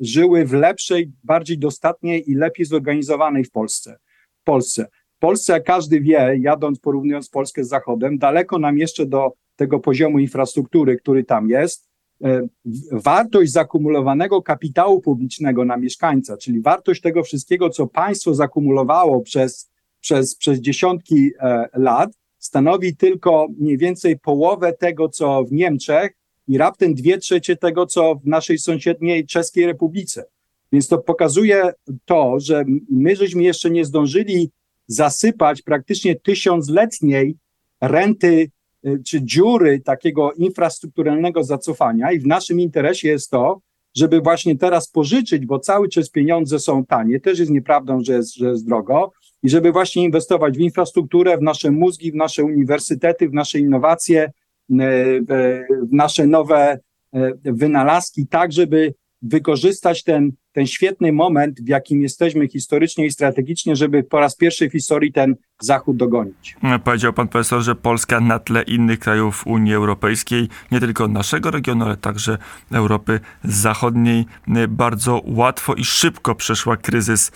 żyły 0.00 0.44
w 0.44 0.52
lepszej, 0.52 1.12
bardziej 1.24 1.58
dostatniej 1.58 2.30
i 2.30 2.34
lepiej 2.34 2.66
zorganizowanej 2.66 3.44
w 3.44 3.50
Polsce. 3.50 3.96
W 4.40 4.44
Polsce. 4.44 4.86
W 5.16 5.18
Polsce, 5.18 5.52
jak 5.52 5.64
każdy 5.64 6.00
wie, 6.00 6.38
jadąc, 6.40 6.78
porównując 6.80 7.28
Polskę 7.28 7.64
z 7.64 7.68
Zachodem, 7.68 8.18
daleko 8.18 8.58
nam 8.58 8.78
jeszcze 8.78 9.06
do 9.06 9.32
tego 9.56 9.80
poziomu 9.80 10.18
infrastruktury, 10.18 10.96
który 10.96 11.24
tam 11.24 11.48
jest. 11.48 11.88
E, 12.24 12.48
wartość 12.92 13.52
zakumulowanego 13.52 14.42
kapitału 14.42 15.00
publicznego 15.00 15.64
na 15.64 15.76
mieszkańca, 15.76 16.36
czyli 16.36 16.60
wartość 16.60 17.00
tego 17.00 17.22
wszystkiego, 17.22 17.70
co 17.70 17.86
państwo 17.86 18.34
zakumulowało 18.34 19.20
przez, 19.20 19.70
przez, 20.00 20.34
przez 20.34 20.60
dziesiątki 20.60 21.30
e, 21.40 21.68
lat, 21.74 22.10
stanowi 22.38 22.96
tylko 22.96 23.46
mniej 23.58 23.78
więcej 23.78 24.18
połowę 24.18 24.72
tego, 24.72 25.08
co 25.08 25.44
w 25.44 25.52
Niemczech 25.52 26.12
i 26.48 26.58
raptem 26.58 26.94
dwie 26.94 27.18
trzecie 27.18 27.56
tego, 27.56 27.86
co 27.86 28.14
w 28.14 28.26
naszej 28.26 28.58
sąsiedniej 28.58 29.26
Czeskiej 29.26 29.66
Republice. 29.66 30.24
Więc 30.72 30.88
to 30.88 30.98
pokazuje 30.98 31.72
to, 32.04 32.40
że 32.40 32.64
my 32.90 33.16
żeśmy 33.16 33.42
jeszcze 33.42 33.70
nie 33.70 33.84
zdążyli 33.84 34.50
zasypać 34.86 35.62
praktycznie 35.62 36.16
tysiącletniej 36.16 37.36
renty 37.80 38.50
czy 39.06 39.22
dziury 39.22 39.80
takiego 39.80 40.32
infrastrukturalnego 40.32 41.44
zacofania 41.44 42.12
i 42.12 42.18
w 42.18 42.26
naszym 42.26 42.60
interesie 42.60 43.08
jest 43.08 43.30
to, 43.30 43.60
żeby 43.96 44.20
właśnie 44.20 44.58
teraz 44.58 44.88
pożyczyć, 44.88 45.46
bo 45.46 45.58
cały 45.58 45.88
czas 45.88 46.10
pieniądze 46.10 46.58
są 46.58 46.84
tanie, 46.84 47.20
też 47.20 47.38
jest 47.38 47.50
nieprawdą, 47.50 48.00
że 48.04 48.12
jest, 48.12 48.34
że 48.34 48.48
jest 48.48 48.66
drogo, 48.66 49.12
i 49.42 49.50
żeby 49.50 49.72
właśnie 49.72 50.04
inwestować 50.04 50.56
w 50.56 50.60
infrastrukturę, 50.60 51.38
w 51.38 51.42
nasze 51.42 51.70
mózgi, 51.70 52.12
w 52.12 52.14
nasze 52.14 52.44
uniwersytety, 52.44 53.28
w 53.28 53.32
nasze 53.32 53.58
innowacje, 53.58 54.24
y, 54.70 54.74
w 55.82 55.92
nasze 55.92 56.26
nowe 56.26 56.78
y, 57.16 57.18
wynalazki, 57.44 58.26
tak 58.26 58.52
żeby 58.52 58.94
wykorzystać 59.22 60.02
ten 60.02 60.32
ten 60.56 60.66
świetny 60.66 61.12
moment, 61.12 61.60
w 61.60 61.68
jakim 61.68 62.02
jesteśmy 62.02 62.48
historycznie 62.48 63.06
i 63.06 63.10
strategicznie, 63.10 63.76
żeby 63.76 64.02
po 64.02 64.20
raz 64.20 64.36
pierwszy 64.36 64.68
w 64.68 64.72
historii 64.72 65.12
ten 65.12 65.36
Zachód 65.60 65.96
dogonić. 65.96 66.56
Powiedział 66.84 67.12
pan 67.12 67.28
profesor, 67.28 67.62
że 67.62 67.74
Polska 67.74 68.20
na 68.20 68.38
tle 68.38 68.62
innych 68.62 68.98
krajów 68.98 69.46
Unii 69.46 69.74
Europejskiej, 69.74 70.48
nie 70.70 70.80
tylko 70.80 71.08
naszego 71.08 71.50
regionu, 71.50 71.84
ale 71.84 71.96
także 71.96 72.38
Europy 72.72 73.20
Zachodniej, 73.44 74.26
bardzo 74.68 75.22
łatwo 75.24 75.74
i 75.74 75.84
szybko 75.84 76.34
przeszła 76.34 76.76
kryzys 76.76 77.32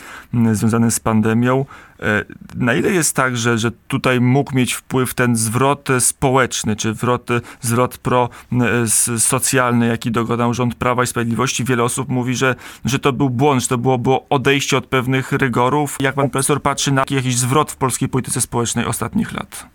związany 0.53 0.91
z 0.91 1.01
pandemią. 1.01 1.65
E, 2.03 2.25
na 2.55 2.75
ile 2.75 2.91
jest 2.91 3.17
tak, 3.17 3.37
że, 3.37 3.59
że 3.59 3.71
tutaj 3.71 4.21
mógł 4.21 4.57
mieć 4.57 4.75
wpływ 4.75 5.15
ten 5.15 5.37
zwrot 5.37 5.89
społeczny, 6.01 6.77
czy 6.77 6.95
zwrot, 6.95 7.29
zwrot 7.61 7.99
pro-socjalny, 7.99 9.87
jaki 9.87 10.11
dokonał 10.11 10.55
rząd 10.55 10.75
Prawa 10.75 11.03
i 11.03 11.07
Sprawiedliwości? 11.07 11.65
Wiele 11.65 11.85
osób 11.85 12.09
mówi, 12.09 12.35
że, 12.35 12.55
że 12.85 12.99
to 12.99 13.13
był 13.13 13.31
błąd, 13.31 13.63
że 13.63 13.69
to 13.69 13.79
było, 13.79 13.99
było 13.99 14.27
odejście 14.29 14.77
od 14.77 14.87
pewnych 14.87 15.33
rygorów. 15.33 15.97
Jak 16.01 16.15
pan 16.15 16.31
profesor 16.31 16.63
patrzy 16.63 16.93
na 16.93 17.05
jakiś 17.11 17.37
zwrot 17.37 17.73
w 17.73 17.77
polskiej 17.77 18.09
polityce 18.11 18.41
społecznej 18.41 18.87
ostatnich 18.87 19.33
lat? 19.33 19.67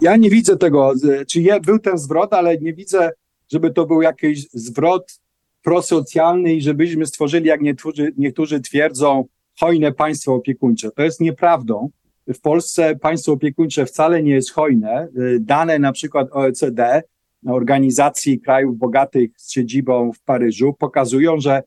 Ja 0.00 0.16
nie 0.16 0.30
widzę 0.30 0.56
tego, 0.56 0.92
czy 1.28 1.42
był 1.62 1.78
ten 1.78 1.98
zwrot, 1.98 2.32
ale 2.32 2.58
nie 2.58 2.74
widzę, 2.74 3.10
żeby 3.52 3.70
to 3.70 3.86
był 3.86 4.02
jakiś 4.02 4.50
zwrot 4.52 5.20
prosocjalny 5.62 6.54
i 6.54 6.62
żebyśmy 6.62 7.06
stworzyli, 7.06 7.46
jak 7.46 7.60
niektórzy, 7.60 8.12
niektórzy 8.16 8.60
twierdzą, 8.60 9.24
hojne 9.60 9.92
państwo 9.92 10.34
opiekuńcze. 10.34 10.90
To 10.90 11.02
jest 11.02 11.20
nieprawdą. 11.20 11.90
W 12.34 12.40
Polsce 12.40 12.96
państwo 12.96 13.32
opiekuńcze 13.32 13.86
wcale 13.86 14.22
nie 14.22 14.32
jest 14.32 14.52
hojne. 14.52 15.08
Dane 15.40 15.78
na 15.78 15.92
przykład 15.92 16.28
OECD, 16.32 17.02
organizacji 17.46 18.40
krajów 18.40 18.78
bogatych 18.78 19.30
z 19.36 19.52
siedzibą 19.52 20.12
w 20.12 20.20
Paryżu, 20.20 20.72
pokazują, 20.78 21.40
że 21.40 21.62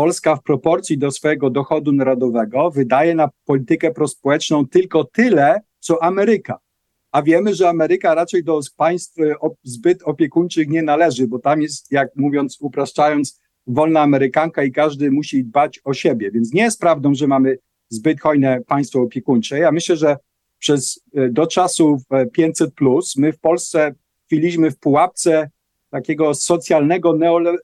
Polska 0.00 0.36
w 0.36 0.42
proporcji 0.42 0.98
do 0.98 1.10
swojego 1.10 1.50
dochodu 1.50 1.92
narodowego 1.92 2.70
wydaje 2.70 3.14
na 3.14 3.30
politykę 3.44 3.90
prospołeczną 3.90 4.66
tylko 4.66 5.04
tyle, 5.04 5.60
co 5.78 6.02
Ameryka. 6.02 6.58
A 7.12 7.22
wiemy, 7.22 7.54
że 7.54 7.68
Ameryka 7.68 8.14
raczej 8.14 8.44
do 8.44 8.60
państw 8.76 9.18
e, 9.18 9.34
zbyt 9.62 10.02
opiekuńczych 10.02 10.68
nie 10.68 10.82
należy, 10.82 11.28
bo 11.28 11.38
tam 11.38 11.62
jest, 11.62 11.92
jak 11.92 12.16
mówiąc, 12.16 12.56
upraszczając, 12.60 13.40
wolna 13.66 14.00
Amerykanka 14.00 14.64
i 14.64 14.72
każdy 14.72 15.10
musi 15.10 15.44
dbać 15.44 15.80
o 15.84 15.94
siebie. 15.94 16.30
Więc 16.30 16.52
nie 16.52 16.62
jest 16.62 16.80
prawdą, 16.80 17.14
że 17.14 17.26
mamy 17.26 17.58
zbyt 17.88 18.20
hojne 18.20 18.60
państwo 18.66 19.00
opiekuńcze. 19.00 19.58
Ja 19.58 19.72
myślę, 19.72 19.96
że 19.96 20.16
przez 20.58 21.00
e, 21.14 21.28
do 21.28 21.46
czasów 21.46 22.02
500 22.32 22.68
e, 22.68 22.72
plus 22.72 23.16
my 23.16 23.32
w 23.32 23.38
Polsce 23.38 23.94
chwiliśmy 24.26 24.70
w 24.70 24.78
pułapce 24.78 25.50
takiego 25.90 26.34
socjalnego 26.34 27.18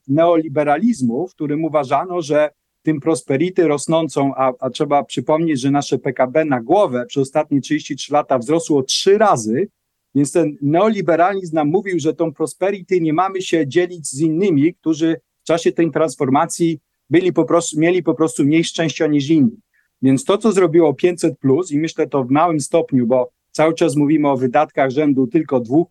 neoliberalizmu, 0.07 1.27
w 1.27 1.33
którym 1.33 1.65
uważano, 1.65 2.21
że 2.21 2.49
tym 2.83 2.99
prosperity 2.99 3.67
rosnącą, 3.67 4.31
a, 4.35 4.53
a 4.59 4.69
trzeba 4.69 5.03
przypomnieć, 5.03 5.61
że 5.61 5.71
nasze 5.71 5.97
PKB 5.97 6.45
na 6.45 6.61
głowę 6.61 7.05
przez 7.07 7.21
ostatnie 7.21 7.61
33 7.61 8.13
lata 8.13 8.37
wzrosło 8.37 8.83
trzy 8.83 9.17
razy, 9.17 9.67
więc 10.15 10.31
ten 10.31 10.57
neoliberalizm 10.61 11.55
nam 11.55 11.67
mówił, 11.67 11.99
że 11.99 12.13
tą 12.13 12.33
prosperity 12.33 13.01
nie 13.01 13.13
mamy 13.13 13.41
się 13.41 13.67
dzielić 13.67 14.07
z 14.07 14.19
innymi, 14.19 14.73
którzy 14.73 15.15
w 15.43 15.47
czasie 15.47 15.71
tej 15.71 15.91
transformacji 15.91 16.79
byli 17.09 17.33
po 17.33 17.45
prostu, 17.45 17.79
mieli 17.79 18.03
po 18.03 18.13
prostu 18.13 18.43
mniej 18.43 18.63
szczęścia 18.63 19.07
niż 19.07 19.29
inni. 19.29 19.57
Więc 20.01 20.23
to, 20.23 20.37
co 20.37 20.51
zrobiło 20.51 20.93
500 20.93 21.39
plus, 21.39 21.71
i 21.71 21.79
myślę 21.79 22.07
to 22.07 22.23
w 22.23 22.29
małym 22.29 22.59
stopniu, 22.59 23.07
bo 23.07 23.29
cały 23.51 23.73
czas 23.73 23.95
mówimy 23.95 24.29
o 24.29 24.37
wydatkach 24.37 24.89
rzędu 24.89 25.27
tylko 25.27 25.61
2% 25.61 25.85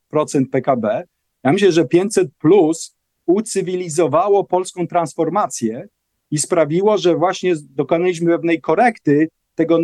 PKB, 0.52 1.04
ja 1.46 1.52
myślę, 1.52 1.72
że 1.72 1.84
500 1.84 2.28
plus 2.38 2.96
ucywilizowało 3.26 4.44
polską 4.44 4.86
transformację 4.86 5.88
i 6.30 6.38
sprawiło, 6.38 6.98
że 6.98 7.16
właśnie 7.16 7.54
dokonaliśmy 7.70 8.32
pewnej 8.32 8.60
korekty 8.60 9.28
tego 9.54 9.78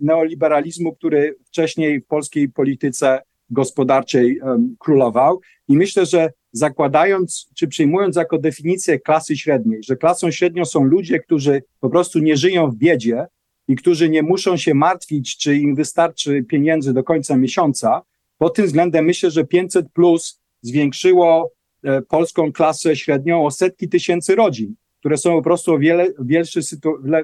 neoliberalizmu, 0.00 0.94
który 0.94 1.36
wcześniej 1.46 2.00
w 2.00 2.06
polskiej 2.06 2.48
polityce 2.48 3.22
gospodarczej 3.50 4.40
um, 4.40 4.76
królował. 4.78 5.40
I 5.68 5.76
myślę, 5.76 6.06
że 6.06 6.32
zakładając 6.52 7.48
czy 7.54 7.68
przyjmując 7.68 8.16
jako 8.16 8.38
definicję 8.38 9.00
klasy 9.00 9.36
średniej, 9.36 9.82
że 9.82 9.96
klasą 9.96 10.30
średnią 10.30 10.64
są 10.64 10.84
ludzie, 10.84 11.20
którzy 11.20 11.62
po 11.80 11.90
prostu 11.90 12.18
nie 12.18 12.36
żyją 12.36 12.70
w 12.70 12.76
biedzie 12.76 13.26
i 13.68 13.76
którzy 13.76 14.08
nie 14.08 14.22
muszą 14.22 14.56
się 14.56 14.74
martwić, 14.74 15.36
czy 15.36 15.56
im 15.56 15.74
wystarczy 15.74 16.42
pieniędzy 16.42 16.92
do 16.92 17.04
końca 17.04 17.36
miesiąca, 17.36 18.02
pod 18.38 18.54
tym 18.54 18.66
względem 18.66 19.04
myślę, 19.04 19.30
że 19.30 19.44
500 19.44 19.92
plus 19.92 20.43
zwiększyło 20.64 21.50
e, 21.84 22.02
polską 22.02 22.52
klasę 22.52 22.96
średnią 22.96 23.46
o 23.46 23.50
setki 23.50 23.88
tysięcy 23.88 24.34
rodzin, 24.34 24.74
które 25.00 25.16
są 25.18 25.32
po 25.32 25.42
prostu 25.42 25.74
o 25.74 25.78
wiele, 25.78 26.06
wielszy, 26.18 26.60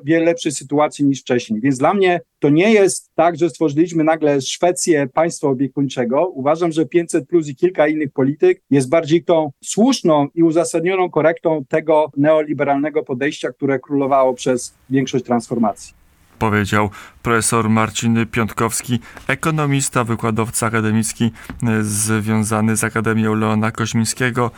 wiele 0.05 0.25
lepszej 0.25 0.53
sytuacji 0.53 1.05
niż 1.05 1.21
wcześniej. 1.21 1.61
Więc 1.61 1.79
dla 1.79 1.95
mnie 1.95 2.21
to 2.39 2.49
nie 2.49 2.73
jest 2.73 3.11
tak, 3.15 3.37
że 3.37 3.51
stworzyliśmy 3.51 4.05
nagle 4.05 4.41
Szwecję 4.41 5.09
państwa 5.15 5.49
opiekuńczego. 5.49 6.29
Uważam, 6.29 6.73
że 6.73 6.87
500 6.87 7.29
plus 7.29 7.49
i 7.49 7.57
kilka 7.57 7.89
innych 7.89 8.13
polityk 8.13 8.63
jest 8.71 8.89
bardziej 8.89 9.25
tą 9.25 9.51
słuszną 9.65 10.29
i 10.35 10.43
uzasadnioną 10.43 11.11
korektą 11.11 11.65
tego 11.69 12.11
neoliberalnego 12.17 13.03
podejścia, 13.03 13.53
które 13.53 13.79
królowało 13.79 14.35
przez 14.35 14.75
większość 14.91 15.25
transformacji 15.25 16.00
powiedział 16.41 16.91
profesor 17.23 17.69
Marcin 17.69 18.27
Piątkowski, 18.27 19.01
ekonomista, 19.27 20.05
wykładowca 20.05 20.67
akademicki 20.67 21.25
e, 21.63 21.83
związany 21.83 22.77
z 22.77 22.85
Akademią 22.85 23.35
Leona 23.35 23.71
Koźmińskiego 23.71 24.51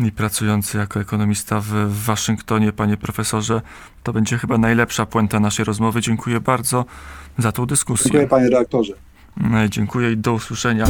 i 0.00 0.12
pracujący 0.12 0.78
jako 0.78 1.00
ekonomista 1.00 1.60
w 1.60 1.72
Waszyngtonie. 2.04 2.72
Panie 2.72 2.96
profesorze, 2.96 3.62
to 4.02 4.12
będzie 4.12 4.38
chyba 4.38 4.58
najlepsza 4.58 5.06
puenta 5.06 5.40
naszej 5.40 5.64
rozmowy. 5.64 6.00
Dziękuję 6.00 6.40
bardzo 6.40 6.84
za 7.38 7.52
tą 7.52 7.66
dyskusję. 7.66 8.04
Dziękuję 8.04 8.28
panie 8.28 8.44
redaktorze. 8.44 8.92
E, 9.54 9.70
dziękuję 9.70 10.12
i 10.12 10.16
do 10.16 10.32
usłyszenia. 10.32 10.86